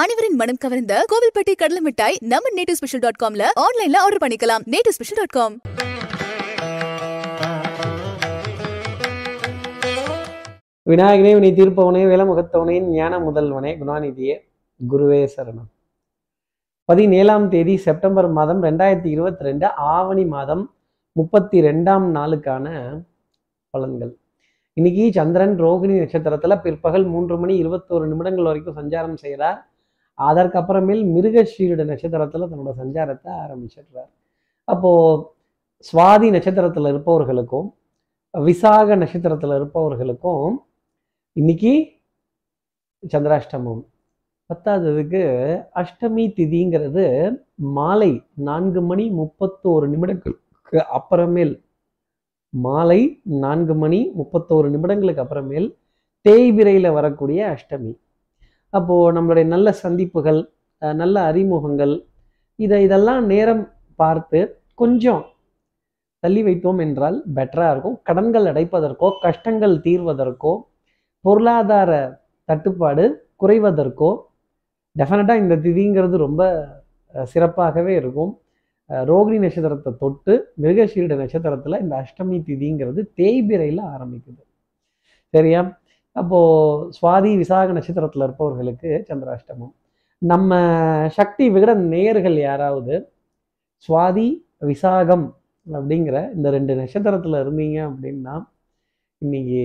[0.00, 4.62] அனைவரின் மனம் கவர்ந்த கோவில்பட்டி கடலை மிட்டாய் நம்ம நேட்டிவ் ஸ்பெஷல் டாட் காம்ல ஆன்லைன்ல ஆர்டர் பண்ணிக்கலாம்.
[4.74, 5.54] Native special dot com.
[10.90, 14.36] விநாயகனே வினை தீர்ப்பவனே வேலமுகத்தவனே ஞான முதல்வனே குணாநிதியே
[14.80, 15.68] குருவே சரணம்.
[16.88, 20.64] பதினேழாம் தேதி செப்டம்பர் மாதம் ரெண்டாயிரத்தி இருபத்தி ரெண்டு ஆவணி மாதம்
[21.16, 22.66] முப்பத்தி ரெண்டாம் நாளுக்கான
[23.74, 24.14] பலன்கள்.
[24.76, 29.60] இன்னைக்கு சந்திரன் ரோகிணி நட்சத்திரத்துல பிற்பகல் மூன்று மணி இருபத்தோரு நிமிடங்கள் வரைக்கும் சஞ்சாரம் செய்கிறார்
[30.18, 34.10] அதற்கப்புறமேல் மிருகஷீருட நட்சத்திரத்தில் தன்னோட சஞ்சாரத்தை ஆரம்பிச்சிடுறார்.
[34.64, 35.22] அப்போது
[35.92, 37.74] சுவாதி நட்சத்திரத்தில் இருப்பவர்களுக்கும்
[38.34, 40.54] விசாக நட்சத்திரத்தில் இருப்பவர்களுக்கும்
[41.32, 41.72] இன்னைக்கு
[43.12, 43.82] சந்திராஷ்டமம்.
[44.50, 45.22] பத்தாததுக்கு
[45.74, 47.04] அஷ்டமி திதிங்கிறது
[47.54, 51.54] மாலை நான்கு மணி முப்பத்தோரு நிமிடங்களுக்கு அப்புறமேல்.
[52.50, 55.68] மாலை நான்கு மணி முப்பத்தோரு நிமிடங்களுக்கு அப்புறமேல்
[56.22, 57.92] தேய்விரையில் வரக்கூடிய அஷ்டமி.
[58.72, 60.40] அப்போது நம்மளுடைய நல்ல சந்திப்புகள்
[61.02, 61.94] நல்ல அறிமுகங்கள்
[62.58, 63.62] இதை இதெல்லாம் நேரம்
[64.00, 64.40] பார்த்து
[64.80, 65.22] கொஞ்சம்
[66.22, 67.96] தள்ளி வைத்தோம் என்றால் பெட்டராக இருக்கும்.
[68.08, 70.52] கடன்கள் அடைப்பதற்கோ கஷ்டங்கள் தீர்வதற்கோ
[71.24, 71.90] பொருளாதார
[72.48, 73.04] தட்டுப்பாடு
[73.42, 74.10] குறைவதற்கோ
[74.96, 76.42] டெஃபினட்டாக இந்த திதிங்கிறது ரொம்ப
[77.32, 78.32] சிறப்பாகவே இருக்கும்.
[79.10, 80.32] ரோகிணி நட்சத்திரத்தை தொட்டு
[80.62, 84.42] மிருகஷீட நட்சத்திரத்தில் இந்த அஷ்டமி திதிங்கிறது தேய்பிரையில் ஆரம்பிக்குது.
[85.34, 85.60] சரியா?
[86.16, 89.72] அப்போது சுவாதி விசாக நட்சத்திரத்தில் இருப்பவர்களுக்கு சந்திராஷ்டமம்.
[90.22, 90.50] நம்ம
[91.16, 92.94] சக்தி விகட நேயர்கள் யாராவது
[93.88, 94.26] சுவாதி
[94.62, 95.26] விசாகம்
[95.66, 98.34] அப்படிங்கிற இந்த ரெண்டு நட்சத்திரத்தில் இருந்தீங்க அப்படின்னா
[99.22, 99.62] இன்னைக்கு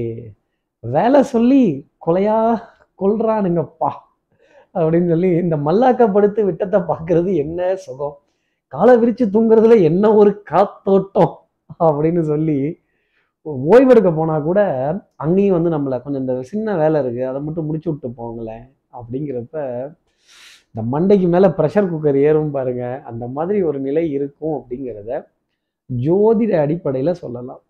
[0.83, 1.63] வேலை சொல்லி
[2.07, 2.37] கொலையா
[2.99, 3.91] கொள்றானுங்கப்பா
[4.75, 8.15] அப்படின்னு சொல்லி இந்த மல்லாக்கப்படுத்து விட்டத்தை பார்க்கறது என்ன சுகம்?
[8.73, 11.33] காலை விரித்து தூங்குறதுல என்ன ஒரு காத்தோட்டம்
[11.79, 12.57] அப்படின்னு சொல்லி
[13.45, 14.59] ஓய்வெடுக்க போனால் கூட
[15.23, 18.65] அங்கேயும் வந்து நம்மளை கொஞ்சம் இந்த சின்ன வேலை இருக்குது அதை மட்டும் முடிச்சு விட்டு போங்களேன்
[18.99, 19.55] அப்படிங்கிறப்ப
[20.69, 25.11] இந்த மண்டைக்கு மேலே ப்ரெஷர் குக்கர் ஏறும் பாருங்க அந்த மாதிரி ஒரு நிலை இருக்கும் அப்படிங்கிறத
[25.89, 27.61] ஜோதிட அடிப்படையில் சொல்லலாம்.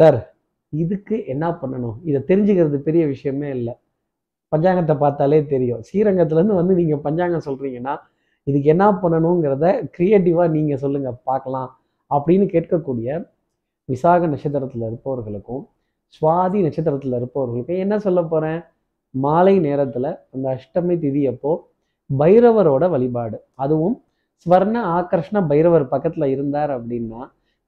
[0.00, 0.18] சார்
[0.72, 1.96] இதுக்கு என்ன பண்ணணும்?
[2.08, 3.74] இதை தெரிஞ்சுக்கிறது பெரிய விஷயமே இல்லை.
[4.52, 5.80] பஞ்சாங்கத்தை பார்த்தாலே தெரியும்.
[5.88, 7.94] ஸ்ரீரங்கத்துலேருந்து வந்து நீங்கள் பஞ்சாங்கம் சொல்கிறீங்கன்னா
[8.46, 11.70] இதுக்கு என்ன பண்ணணுங்கிறத க்ரியேட்டிவாக நீங்கள் சொல்லுங்கள் பார்க்கலாம்
[12.10, 13.08] அப்படின்னு கேட்கக்கூடிய
[13.88, 15.62] விசாக நட்சத்திரத்தில் இருப்பவர்களுக்கும்
[16.16, 18.60] சுவாதி நட்சத்திரத்தில் இருப்பவர்களுக்கும் என்ன சொல்ல போகிறேன்
[19.14, 21.52] மாலை நேரத்தில் அந்த அஷ்டமி திதி அப்போ
[22.10, 23.36] பைரவரோட வழிபாடு.
[23.64, 23.96] அதுவும்
[24.46, 27.20] ஸ்வர்ண ஆகர்ஷ்ண பைரவர் பக்கத்தில் இருந்தார் அப்படின்னா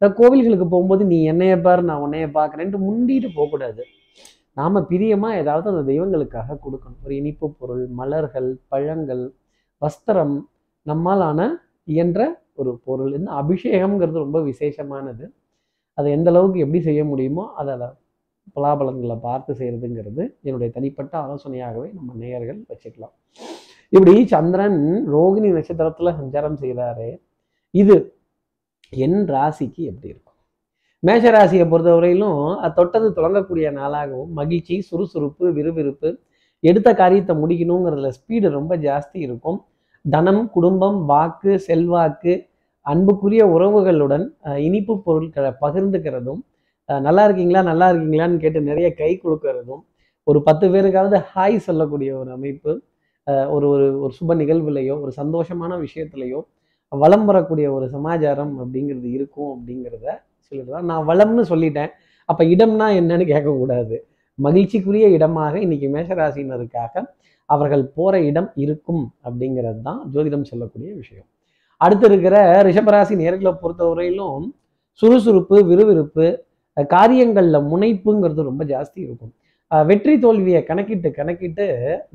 [0.02, 3.82] இந்த கோவில்களுக்கு போகும்போது நீ என்னைய பாரு நான் உன்னைய பார்க்குறேன்ட்டு முண்டிட்டு போகக்கூடாது.
[4.58, 7.00] நாம் பிரியமாக ஏதாவது அந்த தெய்வங்களுக்காக கொடுக்கணும்.
[7.04, 9.24] ஒரு இனிப்பு பொருள் மலர்கள் பழங்கள்
[9.82, 10.36] வஸ்திரம்
[10.86, 11.40] நம்மாலான
[11.94, 12.20] இயன்ற
[12.60, 13.12] ஒரு பொருள்.
[13.18, 15.24] இந்த அபிஷேகம்ங்கிறது ரொம்ப விசேஷமானது.
[15.98, 17.74] அதை எந்த அளவுக்கு எப்படி செய்ய முடியுமோ அதை
[18.56, 23.14] பலாபலன்களை பார்த்து செய்கிறதுங்கிறது என்னுடைய தனிப்பட்ட ஆலோசனையாகவே நம்ம நேயர்கள் வச்சுக்கலாம்.
[23.92, 24.80] இப்படி சந்திரன்
[25.14, 27.08] ரோகிணி நட்சத்திரத்தில் சஞ்சாரம் செய்கிறாரு
[27.74, 27.96] இது
[29.04, 30.36] என் ராசிக்கு எப்படி இருக்கும்?
[31.06, 36.10] மேஷ ராசியை பொறுத்தவரையிலும் அது தொட்டது தொடங்கக்கூடிய நாளாகவும் மகிழ்ச்சி சுறுசுறுப்பு விறுவிறுப்பு
[36.70, 39.58] எடுத்த காரியத்தை முடிக்கணுங்கிறதுல ஸ்பீடு ரொம்ப ஜாஸ்தி இருக்கும்.
[40.04, 42.34] தனம் குடும்பம் வாக்கு செல்வாக்கு
[42.92, 44.24] அன்புக்குரிய உறவுகளுடன்
[44.66, 46.40] இனிப்பு பொருட்களை பகிர்ந்துக்கிறதும்
[46.88, 49.82] நல்லா இருக்கீங்களா நல்லா இருக்கீங்களான்னு கேட்டு நிறைய கை கொடுக்கறதும்
[50.26, 52.72] ஒரு பத்து பேருக்காவது ஹாய் சொல்லக்கூடிய ஒரு அமைப்பு
[53.54, 56.40] ஒரு ஒரு ஒரு சுப நிகழ்வுலையோ ஒரு சந்தோஷமான விஷயத்துலையோ
[56.92, 60.06] வளம் வரக்கூடிய ஒரு சமாச்சாரம் அப்படிங்கிறது இருக்கும் அப்படிங்கிறத
[60.52, 61.90] சொல்லிடுறேன் நான் வளம்னு சொல்லிட்டேன்.
[62.28, 63.96] அப்போ இடம்னா என்னன்னு கேட்கக்கூடாது.
[64.38, 67.02] மகிழ்ச்சிக்குரிய இடமாக இன்னைக்கு மேஷராசினருக்காக
[67.48, 71.28] அவர்கள் போகிற இடம் இருக்கும் அப்படிங்கிறது தான் ஜோதிடம் சொல்லக்கூடிய விஷயம்.
[71.84, 72.36] அடுத்து இருக்கிற
[72.68, 74.46] ரிஷபராசி நேர்களை பொறுத்தவரையிலும்
[75.02, 76.26] சுறுசுறுப்பு விறுவிறுப்பு
[76.94, 79.32] காரியங்களில் முனைப்புங்கிறது ரொம்ப ஜாஸ்தி இருக்கும்.
[79.90, 81.66] வெற்றி தோல்வியை கணக்கிட்டு கணக்கிட்டு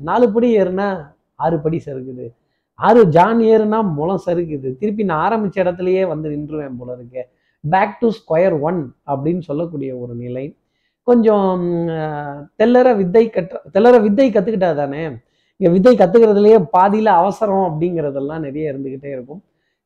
[0.08, 0.88] நாலு படி ஏறுனா
[1.44, 2.26] ஆறு படி சறுக்குது.
[2.78, 4.68] ஆறு ஜான் ஏறுனா முளம் சறுக்குது.
[4.80, 7.22] திருப்பி நான் ஆரம்பிச்ச இடத்துலையே வந்து நின்றுவேன் போல இருக்கு.
[7.64, 8.80] பேக் டு ஸ்கொயர் ஒன்
[9.12, 10.44] அப்படின்னு சொல்லக்கூடிய ஒரு நிலை.
[11.08, 11.64] கொஞ்சம்
[12.60, 15.02] தெல்லற வித்தை கற்ற தெல்லற வித்தை கற்றுக்கிட்டா தானே?
[15.60, 19.40] இங்கே வித்தை கற்றுக்கிறதுலையே பாதியில் அவசரம் அப்படிங்கிறதெல்லாம் நிறைய இருந்துக்கிட்டே இருக்கும்.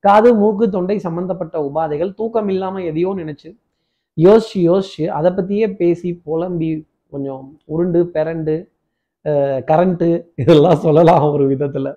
[0.05, 3.49] காது மூக்கு தொண்டை சம்பந்தப்பட்ட உபாதைகள் தூக்கம் இல்லாமல் எதையோ நினைச்சு
[4.17, 6.71] யோசிச்சு யோசிச்சு அதை பற்றியே பேசி புலம்பி
[7.13, 8.55] கொஞ்சம் உருண்டு பெரண்டு
[9.71, 10.09] கரண்ட்டு
[10.43, 11.91] இதெல்லாம் சொல்லலாம் ஒரு விதத்தில்.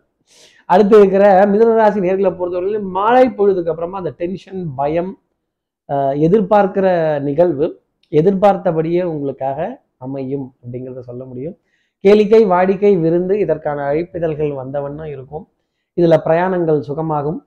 [0.70, 5.12] அடுத்து இருக்கிற மிதனராசி நேர்களை பொறுத்தவரையிலும் மாலை பொழுதுக்கு அப்புறமா அந்த டென்ஷன் பயம்
[6.26, 6.88] எதிர்பார்க்கிற
[7.28, 7.68] நிகழ்வு
[8.20, 9.60] எதிர்பார்த்தபடியே உங்களுக்காக
[10.06, 11.56] அமையும் அப்படிங்கிறத சொல்ல முடியும்.
[12.04, 15.46] கேளிக்கை வாடிக்கை விருந்து இதற்கான அழைப்பிதழ்கள் வந்தவண்ணம் இருக்கும்.
[15.98, 17.40] இதில் பிரயாணங்கள் சுகமாகும்.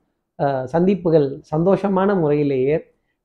[0.72, 2.76] சந்திப்புகள் சந்தோஷமான முறையிலேயே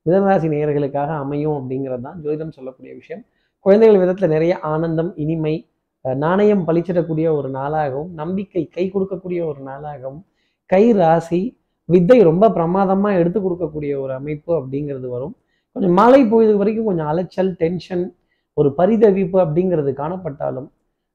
[0.06, 3.24] மிதனராசி நேயர்களுக்காக அமையும் அப்படிங்கிறது தான் ஜோதிடம் சொல்லக்கூடிய விஷயம்.
[3.66, 5.56] குழந்தைகள் விதத்தில் நிறைய ஆனந்தம் இனிமை
[6.06, 10.22] நாணயம் பளிச்சிடக்கூடிய ஒரு நாளாகவும் நம்பிக்கை கை கொடுக்கக்கூடிய ஒரு நாளாகவும்
[10.70, 11.42] கை ராசி
[11.90, 15.34] வித்தை ரொம்ப பிரமாதமாக எடுத்து கொடுக்கக்கூடிய ஒரு அமைப்பு அப்படிங்கிறது வரும்.
[15.76, 18.04] கொஞ்சம் மாலை பொழுது வரைக்கும் கொஞ்சம் அலைச்சல் டென்ஷன்
[18.58, 20.68] ஒரு பரிதவிப்பு அப்படிங்கிறது காணப்பட்டாலும்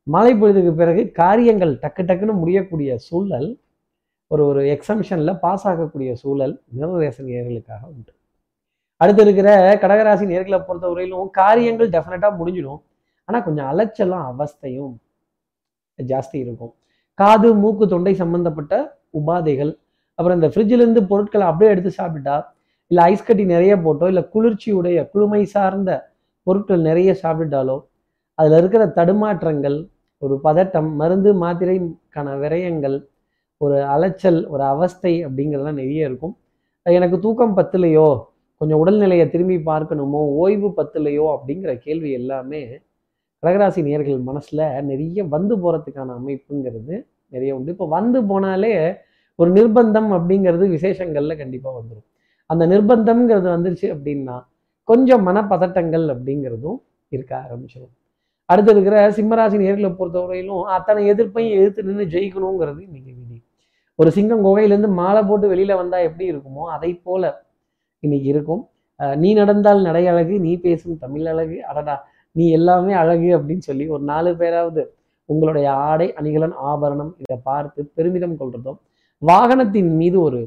[0.07, 3.49] மாலை பொழுதுக்கு பிறகு காரியங்கள் டக்கு டக்குன்னு முடியக்கூடிய சூழல்
[4.31, 8.13] ஒரு ஒரு எக்ஸம்ஷனில் பாஸ் ஆகக்கூடிய சூழல் மிருகரேச நேர்களுக்காக உண்டு.
[9.01, 9.49] அடுத்து இருக்கிற
[9.83, 12.81] கடகராசி நேர்களை பொறுத்த வரையிலும் காரியங்கள் டெஃபினட்டாக முடிஞ்சிடும்.
[13.29, 14.95] ஆனால் கொஞ்சம் அலைச்சலும் அவஸ்தையும்
[15.99, 16.73] ஜாஸ்தி இருக்கும்.
[17.19, 18.75] காது மூக்கு தொண்டை சம்பந்தப்பட்ட
[19.19, 19.73] உபாதைகள்
[20.19, 22.37] அப்புறம் இந்த ஃப்ரிட்ஜிலேருந்து பொருட்களை அப்படியே எடுத்து சாப்பிட்டா
[22.91, 25.91] இல்லை ஐஸ் கட்டி நிறைய போட்டோ இல்லை குளிர்ச்சியுடைய குளுமை சார்ந்த
[26.47, 27.77] பொருட்கள் நிறைய சாப்பிட்டாலோ
[28.39, 29.79] அதில் இருக்கிற தடுமாற்றங்கள்
[30.23, 32.97] ஒரு பதட்டம் மருந்து மாத்திரைக்கான விரயங்கள்
[33.61, 36.37] ஒரு அலைச்சல் ஒரு அவஸ்தை அப்படிங்கிறதுலாம் நிறைய இருக்கும்.
[36.87, 38.09] எனக்கு தூக்கம் பத்தலையோ?
[38.57, 40.21] கொஞ்சம் உடல்நிலையை திரும்பி பார்க்கணுமோ?
[40.43, 41.25] ஓய்வு பத்தலையோ?
[41.37, 42.63] அப்படிங்கிற கேள்வி எல்லாமே
[43.43, 46.95] கடகராசி நேர்கள் மனசில் நிறைய வந்து போகிறதுக்கான அமைப்புங்கிறது
[47.29, 47.71] நிறைய உண்டு.
[47.71, 48.75] இப்போ வந்து போனாலே
[49.39, 52.07] ஒரு நிர்பந்தம் அப்படிங்கிறது விசேஷங்களில் கண்டிப்பாக வந்துடும்
[52.47, 54.37] அந்த நிர்பந்தம்ங்கிறது வந்துருச்சு அப்படின்னா
[54.85, 56.79] கொஞ்சம் மனப்பதட்டங்கள் அப்படிங்கிறதும்
[57.13, 57.95] இருக்க ஆரம்பிச்சிடும்
[58.49, 63.13] அடுத்து இருக்கிற சிம்மராசி நேர்களை பொறுத்தவரையிலும் அத்தனை எதிர்ப்பையும் எதிர்த்து நின்று ஜெயிக்கணுங்கிறது இன்னைக்கு
[63.99, 67.23] ஒரு சிங்கம் குகையிலேருந்து மாலை போட்டு வெளியில் வந்தால் எப்படி இருக்குமோ அதை போல
[68.03, 68.63] இன்னைக்கு இருக்கும்.
[69.23, 71.57] நீ நடந்தால் நடை அழகு நீ பேசும் தமிழ் அழகு.
[71.71, 71.95] அடடா
[72.37, 74.83] நீ எல்லாமே அழகு அப்படின்னு சொல்லி ஒரு நாலு பேராவது
[75.29, 78.79] உங்களுடைய ஆடை அணிகலன் ஆபரணம் இதை பார்த்து பெருமிதம் கொள்றதும்
[79.23, 80.41] வாகனத்தின் மீது ஒரு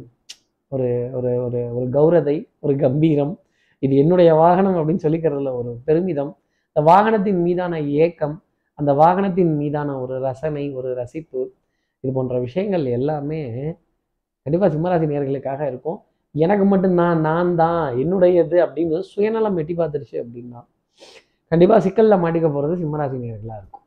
[0.72, 3.34] ஒரு ஒரு ஒரு ஒரு கௌரதை ஒரு கம்பீரம்
[3.84, 6.32] இது என்னுடைய வாகனம் அப்படின்னு சொல்லிக்கிறதுல ஒரு பெருமிதம்.
[6.68, 8.36] அந்த வாகனத்தின் மீதான ஏக்கம்
[8.80, 11.42] அந்த வாகனத்தின் மீதான ஒரு ரசனை ஒரு ரசிப்பு
[12.04, 13.42] இது போன்ற விஷயங்கள் எல்லாமே
[14.46, 16.00] கண்டிப்பாக சிம்மராசி நேர்களுக்காக இருக்கும்.
[16.36, 20.62] எனக்கு மட்டும் நான் நான் தான் என்னுடையது அப்படின்னு சுயநலம் எட்டி பார்த்துருச்சு அப்படின்னா
[21.52, 23.86] கண்டிப்பாக சிக்கலில் மாட்டிக்க போகிறது சிம்மராசி நேர்களாக இருக்கும்.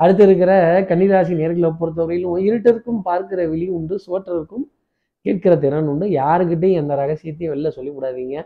[0.00, 0.52] அடுத்து இருக்கிற
[0.88, 4.66] கன்னிராசி நேர்களை பொறுத்தவரையிலும் இருட்டிற்கும் பார்க்கிற விழி உண்டு சுவற்றருக்கும்
[5.26, 6.06] கேட்கிற திறன் உண்டு.
[6.20, 8.36] யாருக்கிட்டையும் எந்த ரகசியத்தையும் வெளில சொல்லிவிடாதீங்க.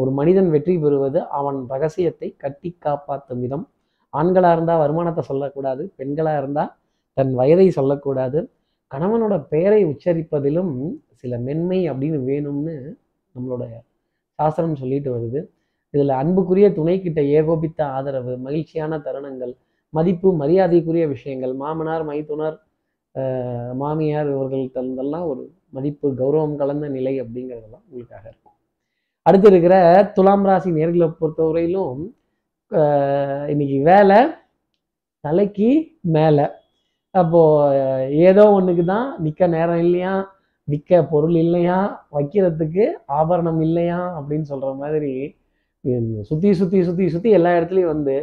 [0.00, 3.64] ஒரு மனிதன் வெற்றி பெறுவது அவன் ரகசியத்தை கட்டி காப்பாற்றும் விதம்.
[4.14, 6.70] ஆண்களாக இருந்தால் வருமானத்தை சொல்லக்கூடாது பெண்களாக இருந்தால்
[7.18, 8.38] தன் வயதை சொல்லக்கூடாது.
[8.90, 10.74] கணவனோட பெயரை உச்சரிப்பதிலும்
[11.20, 12.74] சில மென்மை அப்படின்னு வேணும்னு
[13.34, 13.64] நம்மளோட
[14.38, 15.40] சாஸ்திரம் சொல்லிட்டு வருது.
[15.94, 19.52] இதில் அன்புக்குரிய துணைக்கிட்ட ஏகோபித்த ஆதரவு மகிழ்ச்சியான தருணங்கள்
[19.94, 22.56] மதிப்பு மரியாதைக்குரிய விஷயங்கள் மாமனார் மைத்துனர்
[23.80, 25.42] மாமியார் இவர்கள் தந்தெல்லாம் ஒரு
[25.76, 28.56] மதிப்பு கௌரவம் கலந்த நிலை அப்படிங்கிறதெல்லாம் உங்களுக்காக இருக்கும்.
[29.26, 29.74] அடுத்து இருக்கிற
[30.16, 32.02] துலாம் ராசி நேர்களை பொறுத்தவரையிலும்
[33.52, 34.20] இன்னைக்கு வேலை
[35.24, 35.70] தலைக்கு
[36.16, 36.46] மேலே.
[37.14, 37.40] அப்போ
[38.28, 40.12] ஏதோ ஒன்றுக்கு தான் நிற்க நேரம் இல்லையா?
[40.68, 41.78] விற்க பொருள் இல்லையா?
[42.16, 42.84] வைக்கிறதுக்கு
[43.18, 44.00] ஆபரணம் இல்லையா?
[44.18, 45.12] அப்படின்னு சொல்ற மாதிரி
[45.84, 48.14] சுற்றி சுத்தி சுத்தி சுத்தி சுத்தி எல்லா இடத்துலையும் வந்து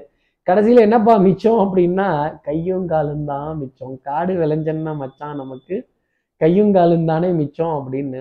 [0.47, 2.07] கடைசியில் என்னப்பா மிச்சம் அப்படின்னா
[2.47, 3.93] கையும் காலும் தான் மிச்சம்.
[4.07, 5.75] காடு விளைஞ்சன்னா மச்சான் நமக்கு
[6.41, 8.19] கையும் காலும் தானே மிச்சம் அப்படின்னு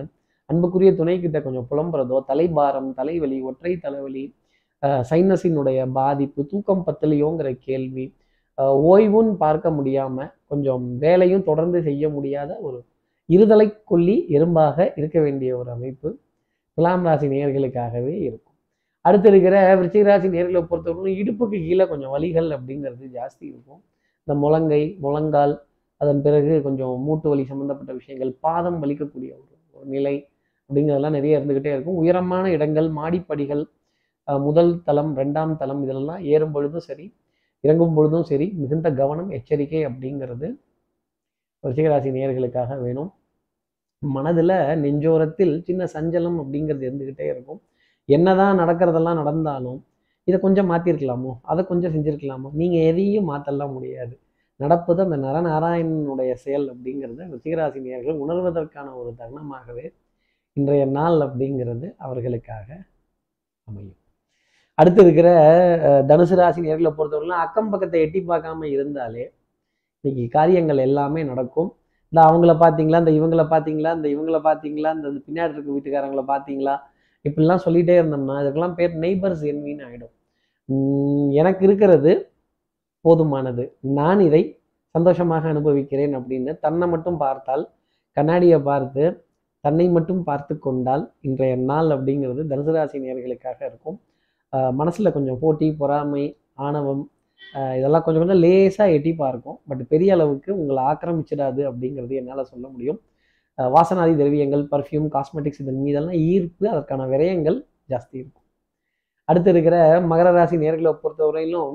[0.50, 4.24] அன்புக்குரிய துணை கிட்ட கொஞ்சம் புலம்புறதோ தலைபாரம் தலைவலி ஒற்றை தலைவலி
[5.10, 8.04] சைனஸினுடைய பாதிப்பு தூக்கம் பத்தலையோங்கிற கேள்வி
[8.58, 12.78] ஓய்வும் ஓய்வுன்னு பார்க்க முடியாம கொஞ்சம் வேலையும் தொடர்ந்து செய்ய முடியாத ஒரு
[13.28, 16.08] இருதலை கொல்லி எறும்பாக இருக்க வேண்டிய ஒரு அமைப்பு
[16.78, 18.54] துலாம் ராசி நேர்களுக்காகவே இருக்கும்.
[19.04, 23.80] அடுத்து இருக்கிற விருச்சிக ராசி நேர்களை பொறுத்தவரைக்கும் இடுப்புக்கு கீழே கொஞ்சம் வலிகள் அப்படிங்கிறது ஜாஸ்தி இருக்கும்.
[24.28, 25.54] இந்த முழங்கை முழங்கால்
[26.00, 30.14] அதன் பிறகு கொஞ்சம் மூட்டு வலி சம்பந்தப்பட்ட விஷயங்கள் பாதம் வலிக்கக்கூடிய ஒரு ஒரு நிலை
[30.70, 31.98] அப்படிங்கிறதெல்லாம் நிறைய இருந்துகிட்டே இருக்கும்.
[32.02, 33.64] உயரமான இடங்கள் மாடிப்படிகள்
[34.28, 37.06] முதல் தளம் ரெண்டாம் தளம் இதெல்லாம் ஏறும் பொழுதும் சரி
[37.64, 40.48] இறங்கும் பொழுதும் சரி மிகுந்த கவனம் எச்சரிக்கை அப்படிங்கிறது
[41.64, 43.10] ரிஷிகராசி நேயர்களுக்காக வேணும்.
[44.02, 47.60] மனதில் நெஞ்சோரத்தில் சின்ன சஞ்சலம் அப்படிங்கிறது இருந்துக்கிட்டே இருக்கும்.
[48.08, 49.78] என்னதான் நடக்கிறதெல்லாம் நடந்தாலும்
[50.28, 52.48] இதை கொஞ்சம் மாற்றிருக்கலாமோ அதை கொஞ்சம் செஞ்சுருக்கலாமோ?
[52.60, 54.14] நீங்கள் எதையும் மாற்றலாம் முடியாது.
[54.60, 59.86] நடப்பது அந்த நரநாராயணனுடைய செயல் அப்படிங்கிறத ரிஷிகராசி நேர்கள் உணர்வதற்கான ஒரு தருணமாகவே
[60.56, 62.68] இன்றைய நாள் அப்படிங்கிறது அவர்களுக்காக
[63.68, 64.00] அமையும்.
[64.80, 65.28] அடுத்து இருக்கிற
[66.10, 69.24] தனுசு ராசி நேர்களை பொறுத்தவரைக்கும் அக்கம் பக்கத்தை எட்டி பார்க்காம இருந்தாலே
[70.04, 71.68] இன்னைக்கு காரியங்கள் எல்லாமே நடக்கும்.
[72.12, 76.74] இந்த அவங்கள பார்த்தீங்களா இந்த இவங்கள பார்த்தீங்களா இந்த இவங்கள பார்த்தீங்களா இந்த பின்னாடி இருக்க வீட்டுக்காரங்களை பார்த்தீங்களா?
[77.24, 80.12] இப்படிலாம் சொல்லிட்டே இருந்தோம்னா இதுக்கெல்லாம் பேர் நெய்பர்ஸ் என்வின்னு ஆகிடும்
[81.40, 82.12] எனக்கு இருக்கிறது
[83.04, 83.64] போதுமானது.
[83.98, 84.42] நான் இதை
[84.94, 87.64] சந்தோஷமாக அனுபவிக்கிறேன் அப்படின்னு தன்னை மட்டும் பார்த்தால்
[88.16, 89.04] கண்ணாடியை பார்த்து
[89.64, 93.98] தன்னை மட்டும் பார்த்து கொண்டால் இன்றைய நாள் அப்படிங்கிறது தனுசு ராசி நேர்களுக்காக இருக்கும்.
[94.80, 96.24] மனசில் கொஞ்சம் போட்டி பொறாமை
[96.66, 97.02] ஆணவம்
[97.78, 102.98] இதெல்லாம் கொஞ்சம் கொஞ்சம் லேசாக எட்டிப்பாக இருக்கும் பட் பெரிய அளவுக்கு உங்களை ஆக்கிரமிச்சிடாது அப்படிங்கிறது என்னால் சொல்ல முடியும்.
[103.58, 107.58] வாசனாதி திரவியங்கள் பர்ஃப்யூம் காஸ்மெட்டிக்ஸ் இதன் மீதெல்லாம் ஈர்ப்பு அதற்கான விரயங்கள்
[107.92, 108.44] ஜாஸ்தி இருக்கும்.
[109.28, 109.76] அடுத்து இருக்கிற
[110.10, 111.74] மகர ராசி நேர்களை பொறுத்தவரையிலும்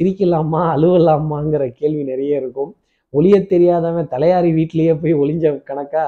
[0.00, 2.72] சிரிக்கலாமா அழுவலாமாங்கிற கேள்வி நிறைய இருக்கும்.
[3.14, 6.04] ஒளிய தெரியாதவன் தலையாரி வீட்டிலேயே போய் ஒளிஞ்ச கணக்கா?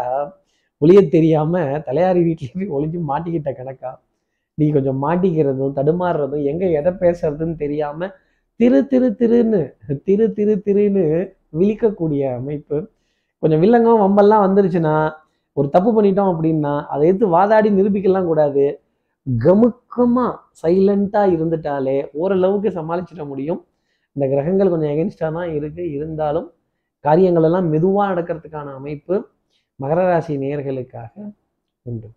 [0.82, 3.90] ஒளிய தெரியாமல் தலையாரி வீட்லேயே போய் ஒளிஞ்சு மாட்டிக்கிட்ட கணக்கா?
[4.58, 8.08] நீ கொஞ்சம் மாட்டிக்கிறதும் தடுமாறுறதும் எங்க எதை பேசுறதுன்னு தெரியாம
[8.60, 9.60] திரு திரு திருன்னு
[10.06, 11.04] திரு திரு திருன்னு
[11.58, 12.78] விழிக்கக்கூடிய அமைப்பு.
[13.42, 14.94] கொஞ்சம் வில்லங்கம் வம்பெல்லாம் வந்துருச்சுன்னா
[15.56, 18.64] ஒரு தப்பு பண்ணிட்டோம் அப்படின்னா அதை எடுத்து வாதாடி நிரூபிக்கலாம் கூடாது.
[19.26, 20.26] கமுக்கமா
[20.62, 23.60] சைலண்டா இருந்துட்டாலே ஓரளவுக்கு சமாளிச்சிட முடியும்.
[24.16, 25.82] இந்த கிரகங்கள் கொஞ்சம் எகென்ஸ்டாக தான் இருக்கு.
[25.96, 26.48] இருந்தாலும்
[27.04, 29.14] காரியங்கள் எல்லாம் மெதுவாக நடக்கிறதுக்கான அமைப்பு
[29.80, 31.12] மகர ராசி நேயர்களுக்காக
[31.90, 32.08] உண்டு.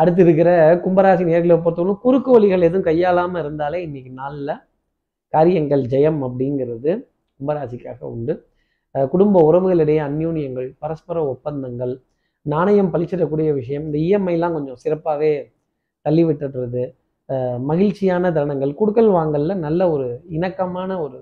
[0.00, 0.50] அடுத்து இருக்கிற
[0.84, 4.52] கும்பராசி நேர்களை பொறுத்தவரை குறுக்கு வழிகள் எதுவும் கையாளாமல் இருந்தாலே இன்னைக்கு நாளில்
[5.34, 6.90] காரியங்கள் ஜெயம் அப்படிங்கிறது
[7.40, 8.34] கும்பராசிக்காக உண்டு.
[9.12, 11.92] குடும்ப உறவுகளிடையே அந்யூன்யங்கள் பரஸ்பர ஒப்பந்தங்கள்
[12.46, 15.32] நாணயம் பழிச்சிடக்கூடிய விஷயம் இந்த இஎம்ஐலாம் கொஞ்சம் சிறப்பாகவே
[16.06, 16.84] தள்ளி விட்டுடுறது
[17.70, 21.18] மகிழ்ச்சியான தருணங்கள் குடுக்கல் வாங்கல்ல நல்ல ஒரு இணக்கமான ஒரு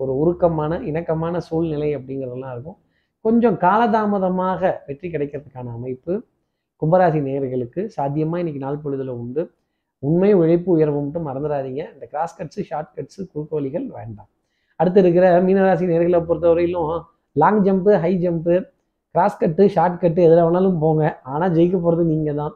[0.00, 2.78] ஒரு உருக்கமான இணக்கமான சூழ்நிலை அப்படிங்கிறதெல்லாம் இருக்கும்.
[3.24, 6.14] கொஞ்சம் காலதாமதமாக வெற்றி கிடைக்கிறதுக்கான அமைப்பு
[6.82, 9.42] கும்பராசி நேயர்களுக்கு சாத்தியமாக இன்னைக்கு நாள் பொழுதுல உண்டு.
[10.02, 11.82] உண்மை உழைப்பு உயர்வு மட்டும் மறந்துடாதீங்க.
[11.94, 14.28] இந்த கிராஸ் கட்ஸு ஷார்ட் கட்ஸு குறுக்கு வழிகள் வேண்டாம்.
[14.80, 16.92] அடுத்து இருக்கிற மீனராசி நேர்களை பொறுத்தவரையிலும்
[17.36, 18.54] long jump high jump
[19.14, 21.02] cross cut short cut எதில் வேணாலும் போங்க.
[21.32, 22.54] ஆனால் ஜெயிக்க போகிறது நீங்கள் தான்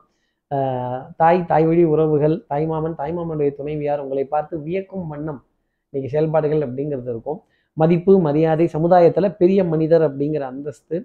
[1.21, 5.41] தாய் தாய் வழி உறவுகள் தாய்மாமன் தாய்மாமனுடைய துணைவியார் உங்களை பார்த்து வியக்கும் வண்ணம்
[5.89, 7.39] இன்னைக்கு செயல்பாடுகள் அப்படிங்கிறது இருக்கும்.
[7.77, 10.97] மதிப்பு மரியாதை சமுதாயத்தில் பெரிய மனிதர் அப்படிங்கிற அந்தஸ்து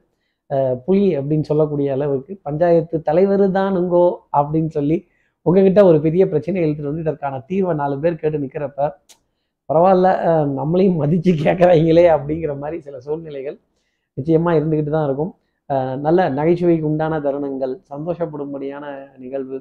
[0.86, 4.06] புலி அப்படின்னு சொல்லக்கூடிய அளவுக்கு பஞ்சாயத்து தலைவர் தானுங்கோ
[4.40, 4.98] அப்படின்னு சொல்லி
[5.46, 8.90] உங்ககிட்ட ஒரு பெரிய பிரச்சனை எழுத்துட்டு வந்து இதற்கான தீர்வை நாலு பேர் கேட்டு நிற்கிறப்ப
[9.70, 10.08] பரவாயில்ல
[10.60, 13.58] நம்மளையும் மதித்து கேட்குறாங்களே அப்படிங்கிற மாதிரி சில சூழ்நிலைகள்
[14.18, 15.32] நிச்சயமாக இருந்துக்கிட்டு தான் இருக்கும்.
[16.06, 18.86] நல்ல நகைச்சுவைக்கு உண்டான தருணங்கள் சந்தோஷப்படும்படியான
[19.24, 19.58] நிகழ்வு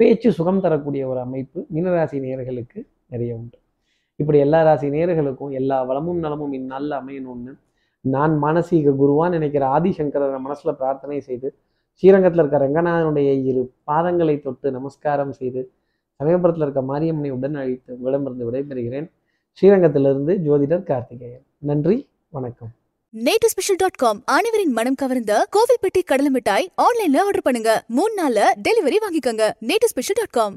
[0.00, 2.78] பேச்சு சுகம் தரக்கூடிய ஒரு அமைப்பு மீனராசி நேயர்களுக்கு
[3.12, 3.56] நிறைய உண்டு.
[4.20, 7.52] இப்படி எல்லா ராசி நேர்களுக்கும் எல்லா வளமும் நலமும் இந்நாளில் அமையணும்னு
[8.12, 11.48] நான் மானசீக குருவான் நினைக்கிற ஆதிசங்கரரை மனசுல பிரார்த்தனை செய்து
[12.02, 15.60] ஸ்ரீரங்கத்தில் இருக்க ரங்கநாதனுடைய இரு பாதங்களை தொட்டு நமஸ்காரம் செய்து
[16.20, 19.06] சமயபுரத்தில் இருக்க மாரியம்மனை உடன் அழைத்து உங்களிடமிருந்து விடைபெறுகிறேன்.
[19.58, 21.44] ஸ்ரீரங்கத்திலிருந்து ஜோதிடர் கார்த்திகேயன்.
[21.70, 21.96] நன்றி
[22.30, 22.72] வணக்கம்.
[23.14, 27.72] நேட்டு ஸ்பெஷல் டாட் காம் அனைவரின் மனம் கவர்ந்த கோவில்பட்டி கடலை மிட்டாய் ஆன்லைன்ல ஆர்டர் பண்ணுங்க.
[27.96, 29.46] மூணு நாள்ல டெலிவரி வாங்கிக்கோங்க.
[29.70, 30.56] நேட்டு ஸ்பெஷல் டாட் காம்